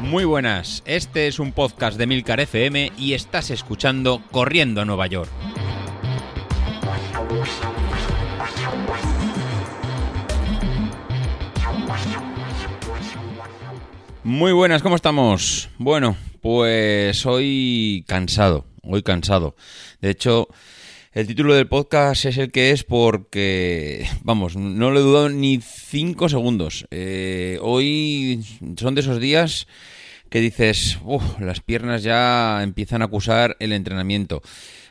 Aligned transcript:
Muy 0.00 0.24
buenas, 0.24 0.82
este 0.86 1.26
es 1.26 1.38
un 1.38 1.52
podcast 1.52 1.98
de 1.98 2.06
Milcar 2.06 2.40
FM 2.40 2.92
y 2.96 3.14
estás 3.14 3.50
escuchando 3.50 4.22
Corriendo 4.30 4.80
a 4.80 4.84
Nueva 4.84 5.06
York. 5.08 5.30
Muy 14.22 14.52
buenas, 14.52 14.82
¿cómo 14.82 14.96
estamos? 14.96 15.70
Bueno, 15.78 16.16
pues 16.40 17.26
hoy 17.26 18.04
cansado, 18.06 18.64
hoy 18.82 19.02
cansado. 19.02 19.56
De 20.00 20.10
hecho, 20.10 20.48
el 21.16 21.26
título 21.26 21.54
del 21.54 21.66
podcast 21.66 22.26
es 22.26 22.36
el 22.36 22.52
que 22.52 22.72
es 22.72 22.84
porque, 22.84 24.06
vamos, 24.22 24.54
no 24.54 24.90
lo 24.90 25.00
he 25.00 25.02
dudado 25.02 25.28
ni 25.30 25.62
cinco 25.62 26.28
segundos. 26.28 26.86
Eh, 26.90 27.58
hoy 27.62 28.44
son 28.76 28.94
de 28.94 29.00
esos 29.00 29.18
días 29.18 29.66
que 30.28 30.42
dices, 30.42 30.98
las 31.40 31.60
piernas 31.60 32.02
ya 32.02 32.62
empiezan 32.62 33.00
a 33.00 33.06
acusar 33.06 33.56
el 33.60 33.72
entrenamiento. 33.72 34.42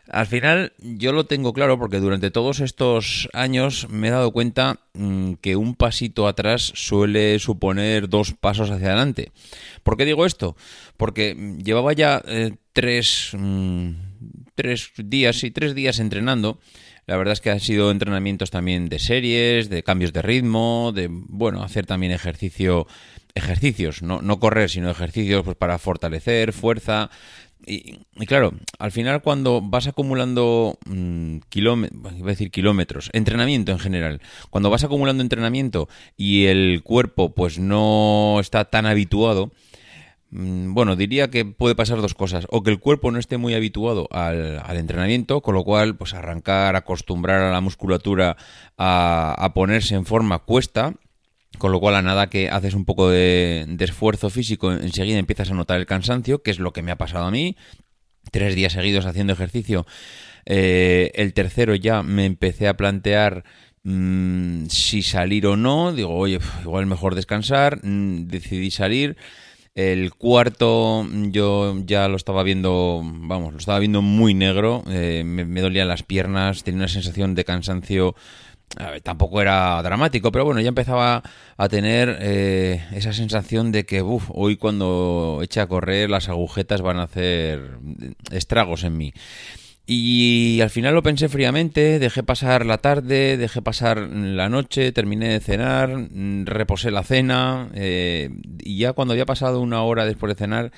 Al 0.10 0.26
final 0.26 0.74
yo 0.80 1.14
lo 1.14 1.28
tengo 1.28 1.54
claro 1.54 1.78
porque 1.78 2.00
durante 2.00 2.32
todos 2.32 2.60
estos 2.60 3.30
años 3.34 3.88
me 3.92 4.08
he 4.08 4.12
dado 4.12 4.32
cuenta 4.32 4.80
mm, 4.94 5.34
que 5.42 5.56
un 5.56 5.76
pasito 5.76 6.28
atrás 6.28 6.72
suele 6.74 7.38
suponer 7.38 8.10
dos 8.10 8.34
pasos 8.34 8.72
hacia 8.72 8.88
adelante. 8.88 9.32
¿Por 9.84 9.96
qué 9.96 10.06
digo 10.06 10.26
esto? 10.26 10.56
Porque 10.98 11.36
llevaba 11.64 11.94
ya 11.94 12.22
eh, 12.26 12.56
tres, 12.74 13.32
mm, 13.34 13.90
tres 14.56 14.92
días 14.98 15.44
y 15.44 15.52
tres 15.52 15.76
días 15.76 16.00
entrenando. 16.00 16.60
La 17.06 17.18
verdad 17.18 17.34
es 17.34 17.42
que 17.42 17.52
han 17.52 17.60
sido 17.60 17.92
entrenamientos 17.92 18.50
también 18.50 18.90
de 18.90 18.98
series, 18.98 19.70
de 19.70 19.84
cambios 19.84 20.12
de 20.12 20.24
ritmo, 20.24 20.92
de 20.96 21.08
bueno, 21.10 21.64
hacer 21.64 21.86
también 21.86 22.12
ejercicio, 22.12 22.88
ejercicios, 23.36 24.02
no, 24.02 24.22
no 24.22 24.40
correr, 24.40 24.72
sino 24.72 24.90
ejercicios 24.90 25.44
pues, 25.44 25.56
para 25.56 25.78
fortalecer, 25.78 26.52
fuerza, 26.52 27.12
y, 27.68 28.00
claro, 28.28 28.54
al 28.78 28.92
final 28.92 29.22
cuando 29.22 29.62
vas 29.62 29.88
acumulando 29.88 30.78
mm, 30.86 31.38
kilómetros, 31.50 32.14
iba 32.16 32.28
a 32.28 32.32
decir 32.34 32.52
kilómetros, 32.52 33.10
entrenamiento 33.14 33.72
en 33.72 33.80
general, 33.80 34.22
cuando 34.50 34.70
vas 34.70 34.84
acumulando 34.84 35.24
entrenamiento 35.24 35.90
y 36.16 36.46
el 36.46 36.82
cuerpo 36.84 37.34
pues 37.34 37.58
no 37.58 38.38
está 38.40 38.66
tan 38.66 38.86
habituado, 38.86 39.52
bueno, 40.38 40.98
diría 40.98 41.30
que 41.30 41.46
puede 41.46 41.76
pasar 41.76 42.02
dos 42.02 42.14
cosas. 42.14 42.46
O 42.50 42.62
que 42.62 42.70
el 42.70 42.80
cuerpo 42.80 43.10
no 43.10 43.20
esté 43.20 43.38
muy 43.38 43.54
habituado 43.54 44.10
al, 44.12 44.76
entrenamiento, 44.76 45.42
con 45.42 45.56
lo 45.56 45.64
cual, 45.64 45.96
pues 45.96 46.14
arrancar, 46.14 46.76
acostumbrar 46.76 47.42
a 47.42 47.52
la 47.52 47.62
musculatura 47.62 48.36
a, 48.78 49.52
ponerse 49.56 49.96
en 49.96 50.06
forma 50.06 50.40
cuesta. 50.40 50.94
Con 51.58 51.72
lo 51.72 51.80
cual, 51.80 51.96
a 51.96 52.02
nada 52.02 52.28
que 52.28 52.50
haces 52.50 52.74
un 52.74 52.84
poco 52.84 53.10
de, 53.10 53.78
esfuerzo 53.80 54.30
físico, 54.30 54.74
enseguida 54.74 55.20
empiezas 55.20 55.52
a 55.52 55.54
notar 55.54 55.80
el 55.80 55.86
cansancio, 55.86 56.44
que 56.44 56.52
es 56.52 56.60
lo 56.60 56.74
que 56.74 56.82
me 56.82 56.92
ha 56.92 56.98
pasado 56.98 57.26
a 57.26 57.32
mí. 57.32 57.56
Tres 58.32 58.56
días 58.56 58.74
seguidos 58.74 59.06
haciendo 59.06 59.32
ejercicio. 59.32 59.86
Eh, 60.46 61.12
el 61.16 61.34
tercero 61.34 61.76
ya 61.76 62.04
me 62.04 62.26
empecé 62.26 62.68
a 62.68 62.76
plantear 62.76 63.46
mm, 63.84 64.66
si 64.66 65.02
salir 65.02 65.48
o 65.48 65.56
no. 65.56 65.94
Digo, 65.94 66.14
oye, 66.14 66.40
igual 66.62 66.88
mejor 66.88 67.16
descansar. 67.16 67.80
Mm, 67.84 68.28
decidí 68.28 68.70
salir. 68.70 69.16
El 69.76 70.14
cuarto 70.14 71.06
yo 71.32 71.76
ya 71.86 72.08
lo 72.08 72.16
estaba 72.16 72.44
viendo, 72.44 73.02
vamos, 73.04 73.52
lo 73.52 73.60
estaba 73.60 73.78
viendo 73.80 74.02
muy 74.02 74.34
negro. 74.34 74.84
Eh, 74.88 75.24
me, 75.26 75.60
dolían 75.60 75.90
las 75.90 76.02
piernas, 76.02 76.64
tenía 76.64 76.80
una 76.80 76.88
sensación 76.88 77.36
de 77.36 77.44
cansancio 77.44 78.16
tampoco 79.04 79.42
era 79.42 79.82
dramático, 79.84 80.32
pero 80.32 80.44
bueno, 80.44 80.60
ya 80.60 80.70
empezaba 80.70 81.24
a 81.56 81.70
tener 81.70 82.18
eh, 82.20 82.84
esa 82.94 83.14
sensación 83.14 83.72
de 83.72 83.86
que 83.86 84.02
uf, 84.02 84.30
hoy 84.34 84.58
cuando 84.58 85.40
eche 85.44 85.62
a 85.62 85.68
correr 85.68 86.10
las 86.10 86.28
agujetas 86.30 86.82
van 86.82 86.98
a 86.98 87.04
hacer 87.04 87.78
estragos 88.32 88.84
en 88.84 88.98
mí. 88.98 89.14
Y 89.88 90.62
al 90.62 90.72
final 90.72 90.96
lo 90.96 91.04
pensé 91.04 91.30
fríamente, 91.30 92.00
dejé 92.00 92.24
pasar 92.24 92.66
la 92.66 92.80
tarde, 92.80 93.38
dejé 93.38 93.62
pasar 93.62 94.00
la 94.00 94.50
noche, 94.50 94.92
terminé 94.92 95.30
de 95.30 95.40
cenar, 95.40 96.10
reposé 96.46 96.90
la 96.90 97.04
cena 97.04 97.70
eh, 97.76 98.32
y 98.64 98.80
ya 98.80 98.94
cuando 98.94 99.12
había 99.12 99.28
pasado 99.28 99.62
una 99.62 99.84
hora 99.84 100.06
después 100.06 100.34
de 100.34 100.40
cenar 100.40 100.72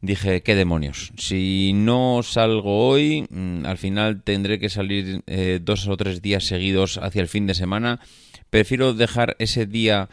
dije, 0.00 0.40
qué 0.40 0.54
demonios, 0.54 1.12
si 1.16 1.72
no 1.74 2.22
salgo 2.24 2.88
hoy, 2.88 3.26
mm, 3.30 3.66
al 3.66 3.78
final 3.78 4.22
tendré 4.22 4.58
que 4.58 4.70
salir 4.70 5.22
eh, 5.26 5.60
dos 5.62 5.86
o 5.86 5.96
tres 5.96 6.22
días 6.22 6.44
seguidos 6.44 6.98
hacia 6.98 7.22
el 7.22 7.28
fin 7.28 7.46
de 7.46 7.54
semana, 7.54 8.00
prefiero 8.48 8.94
dejar 8.94 9.36
ese 9.38 9.66
día 9.66 10.08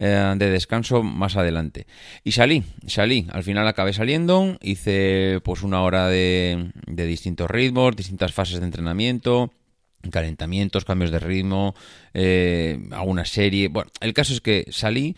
eh, 0.00 0.34
de 0.36 0.50
descanso 0.50 1.02
más 1.02 1.36
adelante. 1.36 1.86
Y 2.24 2.32
salí, 2.32 2.64
salí, 2.86 3.26
al 3.32 3.44
final 3.44 3.68
acabé 3.68 3.92
saliendo, 3.92 4.58
hice 4.62 5.40
pues 5.44 5.62
una 5.62 5.82
hora 5.82 6.08
de, 6.08 6.72
de 6.86 7.06
distintos 7.06 7.50
ritmos, 7.50 7.94
distintas 7.94 8.32
fases 8.32 8.58
de 8.58 8.66
entrenamiento, 8.66 9.52
calentamientos, 10.10 10.84
cambios 10.84 11.10
de 11.10 11.18
ritmo, 11.18 11.74
eh, 12.14 12.78
alguna 12.92 13.24
serie. 13.26 13.68
Bueno, 13.68 13.90
el 14.00 14.14
caso 14.14 14.32
es 14.32 14.40
que 14.40 14.64
salí 14.70 15.16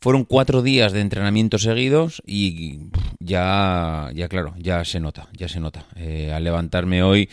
fueron 0.00 0.24
cuatro 0.24 0.62
días 0.62 0.92
de 0.92 1.00
entrenamiento 1.00 1.58
seguidos 1.58 2.22
y 2.26 2.90
ya, 3.18 4.10
ya 4.14 4.28
claro, 4.28 4.54
ya 4.58 4.84
se 4.84 5.00
nota, 5.00 5.28
ya 5.32 5.48
se 5.48 5.60
nota. 5.60 5.86
Eh, 5.96 6.32
al 6.32 6.44
levantarme 6.44 7.02
hoy 7.02 7.28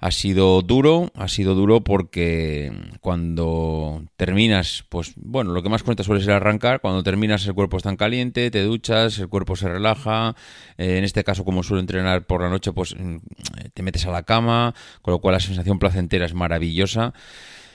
ha 0.00 0.10
sido 0.10 0.62
duro, 0.62 1.10
ha 1.14 1.28
sido 1.28 1.54
duro 1.54 1.82
porque 1.82 2.72
cuando 3.00 4.04
terminas, 4.16 4.84
pues 4.88 5.12
bueno, 5.16 5.52
lo 5.52 5.62
que 5.62 5.68
más 5.68 5.82
cuenta 5.82 6.04
suele 6.04 6.22
ser 6.22 6.34
arrancar, 6.34 6.80
cuando 6.80 7.02
terminas 7.02 7.46
el 7.46 7.54
cuerpo 7.54 7.76
está 7.76 7.90
en 7.90 7.96
caliente, 7.96 8.50
te 8.50 8.62
duchas, 8.62 9.18
el 9.18 9.28
cuerpo 9.28 9.56
se 9.56 9.68
relaja, 9.68 10.34
eh, 10.76 10.98
en 10.98 11.04
este 11.04 11.24
caso 11.24 11.44
como 11.44 11.62
suelo 11.62 11.80
entrenar 11.80 12.26
por 12.26 12.42
la 12.42 12.48
noche, 12.48 12.72
pues 12.72 12.94
mm, 12.96 13.16
te 13.74 13.82
metes 13.82 14.06
a 14.06 14.10
la 14.10 14.22
cama, 14.22 14.74
con 15.02 15.12
lo 15.12 15.20
cual 15.20 15.34
la 15.34 15.40
sensación 15.40 15.78
placentera 15.78 16.26
es 16.26 16.34
maravillosa. 16.34 17.12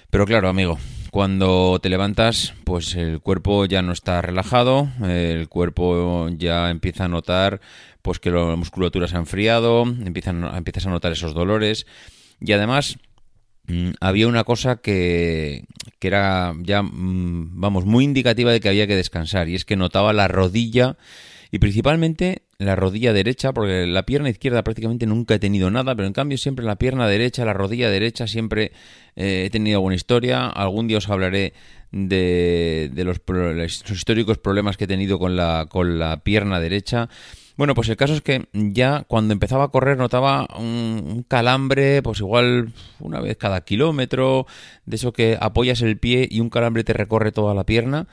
Pero 0.10 0.26
claro, 0.26 0.48
amigo, 0.48 0.78
cuando 1.14 1.78
te 1.80 1.90
levantas, 1.90 2.56
pues 2.64 2.96
el 2.96 3.20
cuerpo 3.20 3.66
ya 3.66 3.84
no 3.84 3.92
está 3.92 4.20
relajado, 4.24 4.90
el 5.08 5.48
cuerpo 5.48 6.28
ya 6.30 6.72
empieza 6.72 7.06
a 7.06 7.08
notar 7.08 7.62
pues 8.02 8.18
que 8.18 8.32
la 8.32 8.56
musculatura 8.56 9.08
se 9.08 9.16
ha 9.16 9.20
enfriado, 9.20 9.84
empiezan, 9.84 10.44
empiezas 10.56 10.88
a 10.88 10.90
notar 10.90 11.12
esos 11.12 11.36
dolores. 11.36 11.86
Y 12.42 12.52
además 12.54 12.98
mm, 13.68 13.92
había 14.02 14.28
una 14.28 14.44
cosa 14.44 14.78
que, 14.78 15.66
que 16.00 16.08
era 16.08 16.56
ya, 16.64 16.82
mm, 16.82 17.62
vamos, 17.62 17.86
muy 17.86 18.06
indicativa 18.06 18.52
de 18.52 18.60
que 18.60 18.70
había 18.70 18.88
que 18.88 18.96
descansar 18.96 19.50
y 19.50 19.54
es 19.54 19.66
que 19.66 19.76
notaba 19.76 20.14
la 20.14 20.28
rodilla 20.28 20.98
y 21.54 21.60
principalmente 21.60 22.42
la 22.58 22.76
rodilla 22.76 23.14
derecha, 23.14 23.54
porque 23.54 23.86
la 23.86 24.08
pierna 24.08 24.32
izquierda 24.32 24.64
prácticamente 24.64 25.06
nunca 25.06 25.36
he 25.36 25.40
tenido 25.40 25.70
nada, 25.70 25.96
pero 25.96 26.08
en 26.08 26.14
cambio 26.14 26.40
siempre 26.40 26.66
la 26.66 26.78
pierna 26.78 27.08
derecha, 27.08 27.46
la 27.46 27.54
rodilla 27.54 27.92
derecha, 27.92 28.26
siempre 28.26 28.72
eh, 29.16 29.44
he 29.46 29.50
tenido 29.52 29.80
buena 29.80 29.96
historia. 29.96 30.48
Algún 30.48 30.88
día 30.88 30.98
os 30.98 31.08
hablaré 31.10 31.54
de, 31.92 32.90
los, 33.06 33.22
históricos 33.88 34.40
problemas 34.40 34.78
que 34.78 34.86
he 34.86 34.88
tenido 34.88 35.20
con 35.20 35.36
la, 35.36 35.68
con 35.70 36.00
la 36.00 36.24
pierna 36.24 36.60
derecha. 36.60 37.08
Bueno, 37.56 37.76
pues 37.76 37.88
el 37.88 37.98
caso 37.98 38.16
es 38.16 38.24
que 38.24 38.48
ya 38.52 39.04
cuando 39.08 39.32
empezaba 39.32 39.66
a 39.66 39.68
correr 39.68 39.96
notaba 39.96 40.48
un, 40.58 41.24
calambre, 41.28 42.02
pues 42.02 42.20
igual 42.20 42.74
una 43.00 43.22
vez 43.22 43.38
cada 43.38 43.62
kilómetro, 43.62 44.48
de 44.88 44.96
eso 44.96 45.14
que 45.14 45.38
apoyas 45.40 45.84
el 45.84 46.00
pie 46.00 46.28
y 46.32 46.40
un 46.40 46.50
calambre 46.50 46.84
te 46.84 46.94
recorre 46.94 47.32
toda 47.32 47.54
la 47.54 47.64
pierna. 47.64 48.08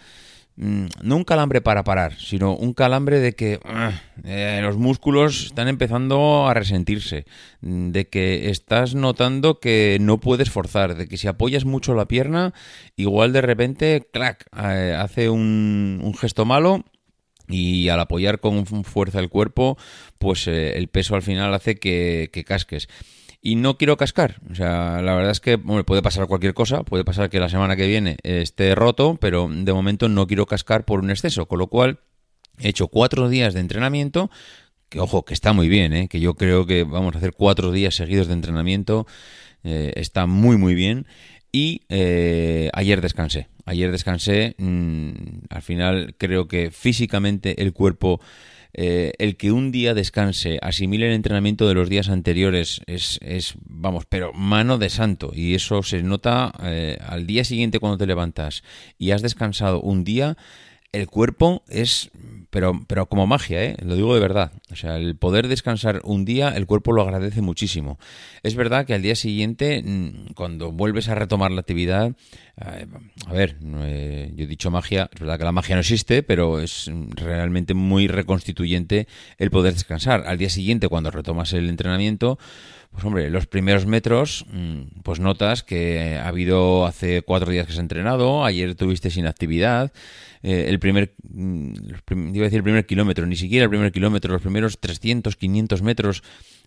Mm, 0.62 0.88
no 1.03 1.16
un 1.16 1.25
calambre 1.25 1.62
para 1.62 1.84
parar, 1.84 2.19
sino 2.19 2.54
un 2.54 2.75
calambre 2.75 3.19
de 3.19 3.32
que 3.32 3.60
ah, 3.65 3.93
eh, 4.25 4.59
los 4.62 4.76
músculos 4.76 5.47
están 5.47 5.69
empezando 5.69 6.48
a 6.48 6.53
resentirse, 6.53 7.25
mm, 7.62 7.93
de 7.93 8.09
que 8.09 8.50
estás 8.50 8.94
notando 8.94 9.59
que 9.59 9.97
no 10.03 10.21
puedes 10.21 10.50
forzar, 10.50 10.97
de 10.97 11.09
que 11.09 11.16
si 11.16 11.28
apoyas 11.28 11.65
mucho 11.65 11.94
la 11.94 12.09
pierna, 12.09 12.53
igual 12.97 13.32
de 13.32 13.41
repente, 13.41 14.06
clac, 14.12 14.48
eh, 14.54 14.94
hace 14.98 15.31
un, 15.31 16.15
gesto 16.21 16.45
malo 16.45 16.84
y 17.48 17.89
al 17.89 18.01
apoyar 18.01 18.39
con 18.39 18.66
fuerza 18.66 19.18
el 19.18 19.30
cuerpo, 19.30 19.78
pues 20.18 20.47
eh, 20.47 20.77
el 20.77 20.89
peso 20.89 21.15
al 21.15 21.22
final 21.22 21.54
hace 21.54 21.77
que, 21.77 22.28
que 22.34 22.45
casques 22.45 22.86
y 23.42 23.57
no 23.57 23.78
quiero 23.78 23.97
cascar. 23.97 24.41
O 24.51 24.54
sea, 24.54 25.01
la 25.03 25.15
verdad 25.15 25.33
es 25.33 25.41
que 25.41 25.59
puede 25.59 26.03
pasar 26.03 26.27
cualquier 26.27 26.54
cosa, 26.54 26.83
puede 26.83 27.04
pasar 27.04 27.31
que 27.31 27.41
la 27.41 27.48
semana 27.48 27.77
que 27.77 27.87
viene 27.87 28.16
esté 28.22 28.75
roto, 28.75 29.16
pero 29.21 29.48
de 29.51 29.72
momento 29.72 30.09
no 30.09 30.27
quiero 30.27 30.47
cascar 30.47 30.84
por 30.84 31.01
un 31.01 31.10
exceso, 31.10 31.47
con 31.47 31.59
lo 31.59 31.69
cual 31.69 32.01
he 32.59 32.69
hecho 32.69 32.89
cuatro 32.89 33.28
días 33.28 33.54
de 33.54 33.60
entrenamiento, 33.60 34.31
que 34.89 35.01
ojo, 35.01 35.25
que 35.25 35.34
está 35.34 35.53
muy 35.53 35.69
bien, 35.69 35.92
¿eh? 35.92 36.09
que 36.09 36.21
yo 36.21 36.34
creo 36.34 36.66
que 36.66 36.84
vamos 36.84 37.15
a 37.15 37.19
hacer 37.19 37.33
cuatro 37.33 37.72
días 37.72 37.95
seguidos 37.95 38.27
de 38.27 38.34
entrenamiento, 38.34 39.07
eh, 39.65 39.92
está 39.97 40.27
muy 40.27 40.57
muy 40.57 40.75
bien. 40.75 41.07
Y 41.53 41.83
eh, 41.89 42.71
ayer 42.75 43.01
descansé. 43.01 43.48
Ayer 43.65 43.91
descansé. 43.91 44.54
Mm, 44.59 45.10
al 45.48 45.63
final 45.63 46.15
creo 46.16 46.47
que 46.47 46.71
físicamente 46.71 47.60
el 47.63 47.72
cuerpo 47.72 48.21
eh, 48.72 49.13
el 49.19 49.37
que 49.37 49.53
un 49.53 49.72
día 49.72 49.95
descanse, 49.95 50.59
asimile 50.63 51.07
el 51.07 51.15
entrenamiento 51.15 51.67
de 51.67 51.75
los 51.75 51.89
días 51.89 52.09
anteriores, 52.09 52.81
es, 52.87 53.19
es 53.22 53.55
vamos, 53.65 54.05
pero 54.09 54.33
mano 54.33 54.78
de 54.78 54.91
santo. 54.91 55.33
Y 55.34 55.55
eso 55.55 55.83
se 55.83 56.03
nota 56.03 56.53
eh, 56.63 56.99
al 57.07 57.27
día 57.27 57.45
siguiente 57.45 57.81
cuando 57.81 57.99
te 57.99 58.07
levantas 58.07 58.63
y 58.99 59.11
has 59.11 59.22
descansado 59.22 59.81
un 59.81 60.05
día. 60.05 60.37
El 60.92 61.07
cuerpo 61.07 61.63
es 61.69 62.10
pero, 62.51 62.81
pero 62.89 63.07
como 63.07 63.27
magia, 63.28 63.65
¿eh? 63.65 63.77
lo 63.81 63.95
digo 63.95 64.13
de 64.13 64.21
verdad. 64.21 64.53
O 64.72 64.77
sea, 64.77 64.97
el 64.97 65.16
poder 65.16 65.47
descansar 65.47 66.01
un 66.04 66.25
día, 66.25 66.51
el 66.51 66.66
cuerpo 66.66 66.92
lo 66.92 67.03
agradece 67.03 67.42
muchísimo. 67.42 67.98
Es 68.42 68.57
verdad 68.57 68.87
que 68.87 68.95
al 68.95 69.03
día 69.03 69.15
siguiente, 69.15 69.83
mm, 69.84 70.33
cuando 70.34 70.72
vuelves 70.72 71.09
a 71.09 71.15
retomar 71.15 71.53
la 71.53 71.60
actividad, 71.60 72.13
eh, 72.60 72.87
a 73.27 73.33
ver, 73.33 73.57
eh, 73.63 74.33
yo 74.34 74.45
he 74.45 74.48
dicho 74.48 74.71
magia, 74.72 75.09
es 75.15 75.21
verdad 75.21 75.39
que 75.39 75.45
la 75.45 75.53
magia 75.53 75.77
no 75.77 75.81
existe, 75.81 76.25
pero 76.25 76.60
es 76.60 76.91
realmente 77.10 77.72
muy 77.72 78.09
reconstituyente 78.09 79.07
el 79.39 79.51
poder 79.51 79.72
descansar. 79.75 80.25
Al 80.27 80.39
día 80.39 80.51
siguiente, 80.51 80.89
cuando 80.89 81.13
retomas 81.13 81.53
el 81.53 81.69
entrenamiento, 81.69 82.39
pues 82.91 83.04
hombre, 83.04 83.31
los 83.31 83.47
primeros 83.47 83.87
metros, 83.87 84.45
mm, 84.53 85.01
pues 85.03 85.21
notas 85.21 85.63
que 85.63 86.16
ha 86.16 86.28
habido 86.28 86.87
hace 86.87 87.22
cuatro 87.22 87.51
días 87.51 87.66
que 87.66 87.72
has 87.72 87.78
entrenado, 87.78 88.45
ayer 88.45 88.75
tuviste 88.75 89.10
sin 89.10 89.27
actividad, 89.27 89.92
eh, 90.42 90.66
el 90.69 90.78
primer, 90.78 91.15
mm, 91.22 91.72
iba 92.34 92.42
a 92.42 92.48
decir 92.48 92.59
el 92.59 92.65
primer 92.65 92.87
kilómetro, 92.87 93.27
ni 93.27 93.37
siquiera 93.37 93.65
el 93.65 93.71
primer 93.71 93.92
kilómetro, 93.92 94.33
los 94.33 94.42
primeros 94.42 94.81
300, 94.81 95.37
500 95.37 95.83
metros 95.83 96.22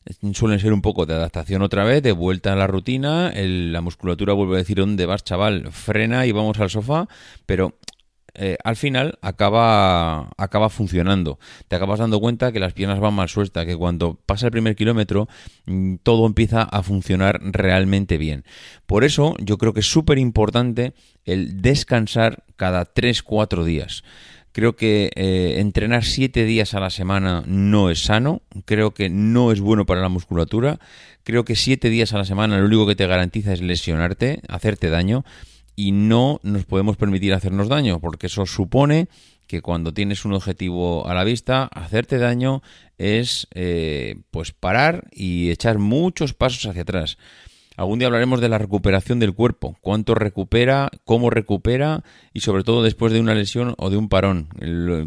eh, 0.05 0.33
suelen 0.33 0.59
ser 0.59 0.71
un 0.71 0.81
poco 0.81 1.05
de 1.05 1.13
adaptación 1.13 1.61
otra 1.61 1.83
vez, 1.83 2.01
de 2.01 2.13
vuelta 2.13 2.53
a 2.53 2.55
la 2.55 2.67
rutina, 2.67 3.33
la 3.35 3.81
musculatura 3.81 4.33
vuelve 4.33 4.55
a 4.55 4.59
decir, 4.59 4.77
¿dónde 4.77 5.05
vas, 5.05 5.23
chaval? 5.23 5.71
Frena 5.71 6.25
y 6.25 6.31
vamos 6.31 6.59
al 6.59 6.69
sofá, 6.69 7.07
pero 7.45 7.77
eh, 8.35 8.57
al 8.63 8.75
final 8.75 9.19
acaba, 9.21 10.29
acaba 10.37 10.69
funcionando. 10.69 11.37
Te 11.67 11.75
acabas 11.75 11.99
dando 11.99 12.19
cuenta 12.19 12.51
que 12.51 12.59
las 12.59 12.73
piernas 12.73 12.99
van 12.99 13.13
más 13.13 13.31
sueltas, 13.31 13.65
que 13.65 13.75
cuando 13.75 14.19
pasa 14.25 14.47
el 14.47 14.51
primer 14.51 14.75
kilómetro 14.75 15.27
mm, 15.65 15.95
todo 16.03 16.25
empieza 16.25 16.63
a 16.63 16.81
funcionar 16.81 17.39
realmente 17.43 18.17
bien. 18.17 18.43
Por 18.87 19.03
eso 19.03 19.35
yo 19.39 19.57
creo 19.57 19.73
que 19.73 19.81
es 19.81 19.87
súper 19.87 20.17
importante 20.17 20.93
el 21.25 21.61
descansar 21.61 22.43
cada 22.55 22.91
3-4 22.93 23.63
días. 23.63 24.03
Creo 24.51 24.75
que 24.75 25.11
eh, 25.15 25.55
entrenar 25.57 26.03
7 26.03 26.43
días 26.45 26.75
a 26.75 26.79
la 26.79 26.91
semana 26.91 27.43
no 27.47 27.89
es 27.89 28.03
sano, 28.03 28.43
creo 28.65 28.93
que 28.93 29.09
no 29.09 29.51
es 29.51 29.59
bueno 29.59 29.87
para 29.87 30.01
la 30.01 30.09
musculatura, 30.09 30.79
creo 31.23 31.43
que 31.43 31.55
7 31.55 31.89
días 31.89 32.13
a 32.13 32.19
la 32.19 32.25
semana 32.25 32.59
lo 32.59 32.65
único 32.65 32.85
que 32.85 32.95
te 32.95 33.07
garantiza 33.07 33.53
es 33.53 33.61
lesionarte, 33.61 34.41
hacerte 34.47 34.89
daño 34.89 35.25
y 35.75 35.91
no 35.91 36.39
nos 36.43 36.65
podemos 36.65 36.97
permitir 36.97 37.33
hacernos 37.33 37.69
daño, 37.69 37.99
porque 37.99 38.27
eso 38.27 38.45
supone 38.45 39.07
que 39.47 39.61
cuando 39.61 39.93
tienes 39.93 40.25
un 40.25 40.33
objetivo 40.33 41.07
a 41.07 41.13
la 41.13 41.23
vista, 41.23 41.65
hacerte 41.65 42.17
daño 42.17 42.61
es 42.97 43.47
eh, 43.53 44.15
pues 44.31 44.51
parar 44.51 45.07
y 45.11 45.51
echar 45.51 45.79
muchos 45.79 46.33
pasos 46.33 46.65
hacia 46.65 46.83
atrás. 46.83 47.17
Algún 47.75 47.97
día 47.97 48.07
hablaremos 48.07 48.39
de 48.39 48.49
la 48.49 48.59
recuperación 48.59 49.19
del 49.19 49.33
cuerpo, 49.33 49.75
cuánto 49.81 50.13
recupera, 50.13 50.91
cómo 51.05 51.31
recupera 51.31 52.03
y 52.31 52.41
sobre 52.41 52.63
todo 52.63 52.83
después 52.83 53.11
de 53.13 53.19
una 53.19 53.33
lesión 53.33 53.73
o 53.77 53.89
de 53.89 53.97
un 53.97 54.09
parón, 54.09 54.49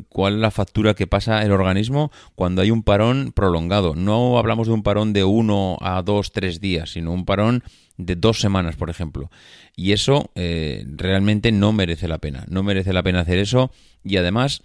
cuál 0.08 0.34
es 0.34 0.40
la 0.40 0.50
factura 0.50 0.94
que 0.94 1.06
pasa 1.06 1.42
el 1.42 1.52
organismo 1.52 2.10
cuando 2.34 2.62
hay 2.62 2.72
un 2.72 2.82
parón 2.82 3.32
prolongado. 3.32 3.94
No 3.94 4.38
hablamos 4.38 4.66
de 4.66 4.74
un 4.74 4.82
parón 4.82 5.12
de 5.12 5.22
uno 5.22 5.76
a 5.80 6.02
dos, 6.02 6.32
tres 6.32 6.60
días, 6.60 6.90
sino 6.90 7.12
un 7.12 7.24
parón 7.24 7.62
de 7.98 8.16
dos 8.16 8.40
semanas, 8.40 8.74
por 8.76 8.90
ejemplo. 8.90 9.30
Y 9.76 9.92
eso 9.92 10.30
eh, 10.34 10.84
realmente 10.88 11.52
no 11.52 11.72
merece 11.72 12.08
la 12.08 12.18
pena. 12.18 12.44
No 12.48 12.62
merece 12.62 12.92
la 12.92 13.02
pena 13.02 13.20
hacer 13.20 13.38
eso 13.38 13.70
y 14.02 14.16
además 14.16 14.62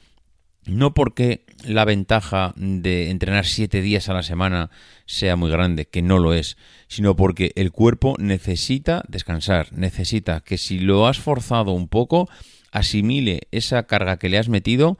no 0.66 0.94
porque 0.94 1.46
la 1.66 1.86
ventaja 1.86 2.54
de 2.56 3.10
entrenar 3.10 3.46
siete 3.46 3.81
días 3.81 4.10
a 4.10 4.13
la 4.13 4.24
semana 4.24 4.69
sea 5.06 5.36
muy 5.36 5.52
grande, 5.52 5.86
que 5.86 6.02
no 6.02 6.19
lo 6.19 6.34
es, 6.34 6.58
sino 6.88 7.16
porque 7.16 7.52
el 7.56 7.72
cuerpo 7.72 8.16
necesita 8.19 9.04
descansar, 9.08 9.72
necesita 9.74 10.42
que 10.42 10.58
si 10.58 10.80
lo 10.80 11.08
has 11.08 11.19
forzado 11.19 11.72
un 11.72 11.88
poco, 11.88 12.30
asimile 12.72 13.42
esa 13.52 13.84
carga 13.84 14.18
que 14.18 14.30
le 14.30 14.38
has 14.38 14.50
metido 14.50 14.98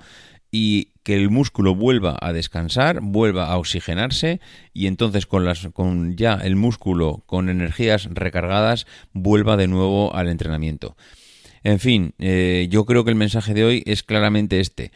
y 0.52 0.90
que 1.04 1.16
el 1.16 1.30
músculo 1.30 1.74
vuelva 1.74 2.18
a 2.20 2.34
descansar, 2.34 3.00
vuelva 3.02 3.48
a 3.48 3.58
oxigenarse 3.58 4.40
y 4.74 4.88
entonces 4.88 5.26
con, 5.26 5.46
las, 5.46 5.68
con 5.74 6.16
ya 6.16 6.34
el 6.36 6.56
músculo 6.56 7.24
con 7.26 7.50
energías 7.50 8.08
recargadas 8.12 8.86
vuelva 9.14 9.58
de 9.58 9.68
nuevo 9.68 10.14
al 10.14 10.28
entrenamiento. 10.28 10.96
En 11.64 11.80
fin, 11.80 12.14
eh, 12.18 12.68
yo 12.70 12.86
creo 12.86 13.04
que 13.04 13.12
el 13.12 13.16
mensaje 13.16 13.54
de 13.54 13.64
hoy 13.64 13.84
es 13.86 14.04
claramente 14.04 14.60
este. 14.60 14.92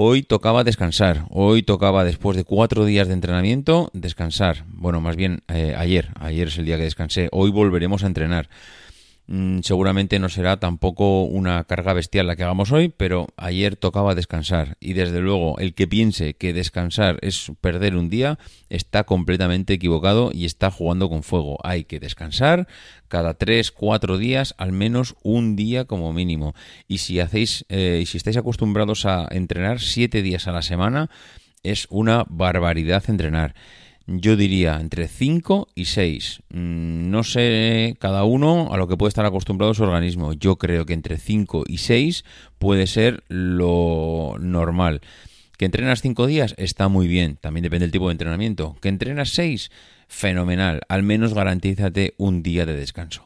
Hoy 0.00 0.22
tocaba 0.22 0.62
descansar, 0.62 1.24
hoy 1.28 1.64
tocaba 1.64 2.04
después 2.04 2.36
de 2.36 2.44
cuatro 2.44 2.84
días 2.84 3.08
de 3.08 3.14
entrenamiento 3.14 3.90
descansar. 3.92 4.64
Bueno, 4.68 5.00
más 5.00 5.16
bien 5.16 5.42
eh, 5.48 5.74
ayer, 5.76 6.10
ayer 6.20 6.46
es 6.46 6.58
el 6.58 6.66
día 6.66 6.76
que 6.76 6.84
descansé, 6.84 7.28
hoy 7.32 7.50
volveremos 7.50 8.04
a 8.04 8.06
entrenar. 8.06 8.48
Mm, 9.30 9.60
seguramente 9.60 10.18
no 10.18 10.30
será 10.30 10.58
tampoco 10.58 11.24
una 11.24 11.62
carga 11.64 11.92
bestial 11.92 12.26
la 12.26 12.34
que 12.34 12.44
hagamos 12.44 12.72
hoy, 12.72 12.88
pero 12.88 13.26
ayer 13.36 13.76
tocaba 13.76 14.14
descansar 14.14 14.78
y 14.80 14.94
desde 14.94 15.20
luego 15.20 15.58
el 15.58 15.74
que 15.74 15.86
piense 15.86 16.32
que 16.32 16.54
descansar 16.54 17.18
es 17.20 17.52
perder 17.60 17.94
un 17.96 18.08
día 18.08 18.38
está 18.70 19.04
completamente 19.04 19.74
equivocado 19.74 20.30
y 20.32 20.46
está 20.46 20.70
jugando 20.70 21.10
con 21.10 21.22
fuego. 21.22 21.58
Hay 21.62 21.84
que 21.84 22.00
descansar 22.00 22.68
cada 23.08 23.34
3, 23.34 23.70
4 23.70 24.16
días, 24.16 24.54
al 24.56 24.72
menos 24.72 25.14
un 25.22 25.56
día 25.56 25.84
como 25.84 26.14
mínimo. 26.14 26.54
Y 26.86 26.98
si 26.98 27.20
hacéis, 27.20 27.66
eh, 27.68 28.04
si 28.06 28.16
estáis 28.16 28.38
acostumbrados 28.38 29.04
a 29.04 29.28
entrenar 29.30 29.80
7 29.80 30.22
días 30.22 30.48
a 30.48 30.52
la 30.52 30.62
semana, 30.62 31.10
es 31.62 31.86
una 31.90 32.24
barbaridad 32.30 33.04
entrenar 33.08 33.54
yo 34.08 34.36
diría 34.36 34.80
entre 34.80 35.06
5 35.06 35.68
y 35.74 35.84
6. 35.84 36.42
Mm, 36.48 37.10
no 37.10 37.22
sé 37.24 37.94
cada 38.00 38.24
uno 38.24 38.72
a 38.72 38.78
lo 38.78 38.88
que 38.88 38.96
puede 38.96 39.08
estar 39.08 39.26
acostumbrado 39.26 39.74
su 39.74 39.82
organismo. 39.82 40.32
Yo 40.32 40.56
creo 40.56 40.86
que 40.86 40.94
entre 40.94 41.18
5 41.18 41.64
y 41.66 41.78
6 41.78 42.24
puede 42.58 42.86
ser 42.86 43.22
lo 43.28 44.36
normal. 44.40 45.02
Que 45.58 45.64
entrenas 45.64 46.00
5 46.00 46.26
días 46.28 46.54
está 46.56 46.88
muy 46.88 47.08
bien, 47.08 47.36
también 47.36 47.64
depende 47.64 47.84
del 47.84 47.92
tipo 47.92 48.06
de 48.06 48.12
entrenamiento. 48.12 48.76
Que 48.80 48.88
entrenas 48.88 49.30
6, 49.30 49.70
fenomenal. 50.06 50.82
Al 50.88 51.02
menos 51.02 51.34
garantízate 51.34 52.14
un 52.16 52.44
día 52.44 52.64
de 52.64 52.76
descanso. 52.76 53.24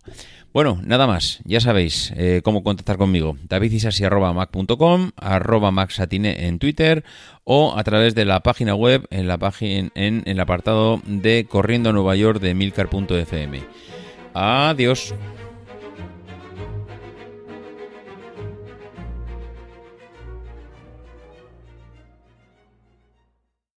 Bueno, 0.52 0.81
nada 0.82 1.06
más, 1.06 1.40
ya 1.44 1.61
sabéis 1.61 2.12
eh, 2.17 2.40
cómo 2.43 2.62
contactar 2.62 2.96
conmigo. 2.96 3.37
davidisasi.mac.com, 3.49 5.11
arroba 5.17 5.70
maxatine 5.70 6.46
en 6.46 6.58
Twitter 6.58 7.05
o 7.44 7.76
a 7.76 7.84
través 7.84 8.14
de 8.14 8.25
la 8.25 8.40
página 8.40 8.75
web 8.75 9.06
en, 9.11 9.29
la 9.29 9.37
página, 9.37 9.90
en, 9.94 10.23
el 10.25 10.40
apartado 10.40 11.02
de 11.06 11.46
Corriendo 11.49 11.90
a 11.90 11.93
Nueva 11.93 12.17
York 12.17 12.40
de 12.40 12.55
milcar.fm. 12.55 13.62
Adiós. 14.34 15.14